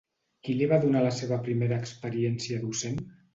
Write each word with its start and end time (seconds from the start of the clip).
Qui 0.45 0.53
li 0.61 0.69
va 0.71 0.79
donar 0.85 1.03
la 1.07 1.11
seva 1.17 1.39
primera 1.49 1.79
experiència 1.83 2.63
docent? 2.65 2.99